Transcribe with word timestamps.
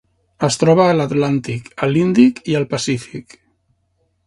Es 0.45 0.55
troba 0.61 0.87
a 0.93 0.95
l'Atlàntic, 0.99 1.69
a 1.87 1.91
l'Índic 1.91 2.41
i 2.55 2.59
al 2.61 2.67
Pacífic. 2.75 3.39